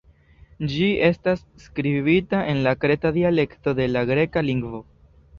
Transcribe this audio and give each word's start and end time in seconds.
Ĝi 0.69 0.85
estas 1.07 1.43
skribita 1.65 2.39
en 2.53 2.61
la 2.67 2.73
Kreta 2.85 3.11
dialekto 3.17 3.75
de 3.81 3.87
la 3.91 4.03
Greka 4.13 4.43
lingvo. 4.49 4.81